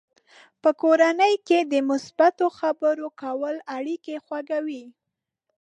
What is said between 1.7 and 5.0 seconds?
د مثبتو خبرو کول اړیکې خوږوي.